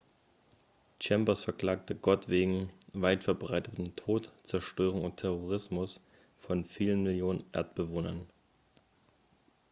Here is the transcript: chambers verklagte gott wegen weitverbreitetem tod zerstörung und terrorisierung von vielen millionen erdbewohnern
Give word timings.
chambers 0.99 1.43
verklagte 1.43 1.93
gott 1.93 2.27
wegen 2.27 2.71
weitverbreitetem 2.93 3.95
tod 3.95 4.31
zerstörung 4.41 5.03
und 5.03 5.17
terrorisierung 5.17 5.87
von 6.39 6.65
vielen 6.65 7.03
millionen 7.03 7.43
erdbewohnern 7.51 8.25